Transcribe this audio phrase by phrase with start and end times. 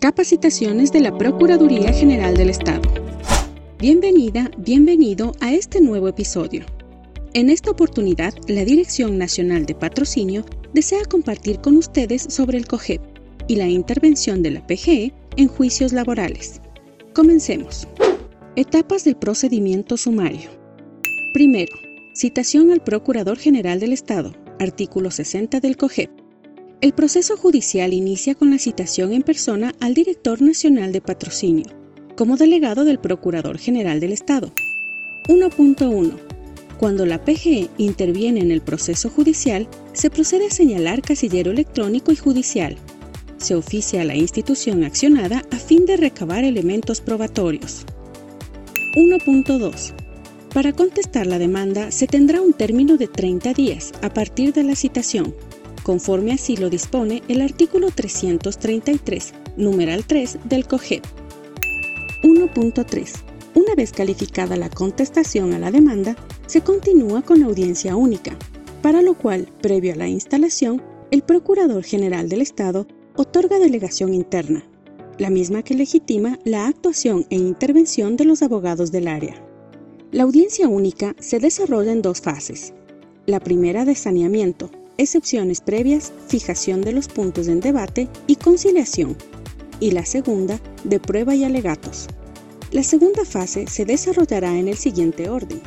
[0.00, 2.82] Capacitaciones de la Procuraduría General del Estado.
[3.80, 6.64] Bienvenida, bienvenido a este nuevo episodio.
[7.34, 13.00] En esta oportunidad, la Dirección Nacional de Patrocinio desea compartir con ustedes sobre el COGEP
[13.48, 16.60] y la intervención de la PGE en juicios laborales.
[17.12, 17.88] Comencemos.
[18.54, 20.48] Etapas del procedimiento sumario.
[21.34, 21.74] Primero,
[22.14, 26.17] citación al Procurador General del Estado, artículo 60 del COGEP.
[26.80, 31.66] El proceso judicial inicia con la citación en persona al Director Nacional de Patrocinio,
[32.16, 34.52] como delegado del Procurador General del Estado.
[35.26, 36.12] 1.1.
[36.78, 42.16] Cuando la PGE interviene en el proceso judicial, se procede a señalar casillero electrónico y
[42.16, 42.76] judicial.
[43.38, 47.86] Se oficia a la institución accionada a fin de recabar elementos probatorios.
[48.94, 49.94] 1.2.
[50.54, 54.76] Para contestar la demanda se tendrá un término de 30 días a partir de la
[54.76, 55.34] citación,
[55.88, 61.02] conforme así lo dispone el artículo 333, numeral 3 del COGEP.
[62.22, 63.12] 1.3.
[63.54, 66.14] Una vez calificada la contestación a la demanda,
[66.46, 68.36] se continúa con audiencia única,
[68.82, 74.68] para lo cual, previo a la instalación, el Procurador General del Estado otorga delegación interna,
[75.16, 79.42] la misma que legitima la actuación e intervención de los abogados del área.
[80.12, 82.74] La audiencia única se desarrolla en dos fases.
[83.24, 89.16] La primera de saneamiento, excepciones previas, fijación de los puntos en debate y conciliación.
[89.80, 92.08] Y la segunda de prueba y alegatos.
[92.72, 95.62] La segunda fase se desarrollará en el siguiente orden.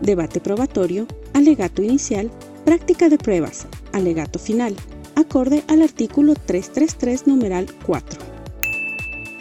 [0.00, 2.30] Debate probatorio, alegato inicial,
[2.64, 4.74] práctica de pruebas, alegato final,
[5.14, 8.20] acorde al artículo 333 numeral 4.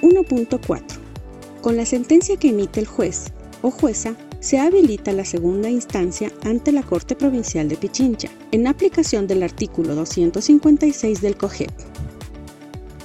[0.02, 0.82] 1.4.
[1.62, 6.72] Con la sentencia que emite el juez o jueza se habilita la segunda instancia ante
[6.72, 11.70] la Corte Provincial de Pichincha, en aplicación del artículo 256 del COGEP.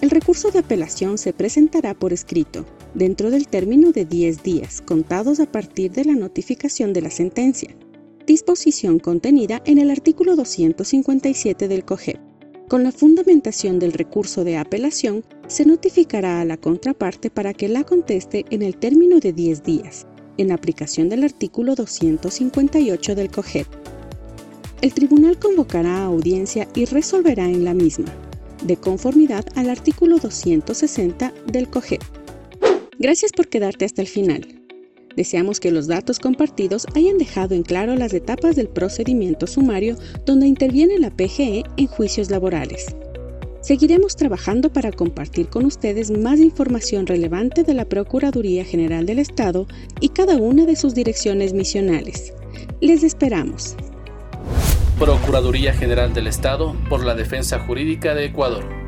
[0.00, 2.64] El recurso de apelación se presentará por escrito,
[2.94, 7.76] dentro del término de 10 días, contados a partir de la notificación de la sentencia,
[8.26, 12.18] disposición contenida en el artículo 257 del COGEP.
[12.66, 17.84] Con la fundamentación del recurso de apelación, se notificará a la contraparte para que la
[17.84, 20.06] conteste en el término de 10 días,
[20.38, 23.66] en aplicación del artículo 258 del COGEP.
[24.82, 28.12] El tribunal convocará a audiencia y resolverá en la misma,
[28.64, 32.02] de conformidad al artículo 260 del COGEP.
[32.98, 34.62] Gracias por quedarte hasta el final.
[35.16, 39.96] Deseamos que los datos compartidos hayan dejado en claro las etapas del procedimiento sumario
[40.26, 42.94] donde interviene la PGE en juicios laborales.
[43.66, 49.66] Seguiremos trabajando para compartir con ustedes más información relevante de la Procuraduría General del Estado
[49.98, 52.32] y cada una de sus direcciones misionales.
[52.80, 53.74] Les esperamos.
[55.00, 58.85] Procuraduría General del Estado por la Defensa Jurídica de Ecuador.